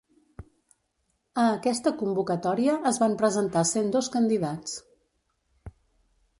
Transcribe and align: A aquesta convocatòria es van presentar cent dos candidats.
A 1.41 1.43
aquesta 1.57 1.93
convocatòria 1.99 2.75
es 2.93 2.99
van 3.05 3.15
presentar 3.21 3.65
cent 3.75 3.95
dos 3.99 4.11
candidats. 4.19 4.77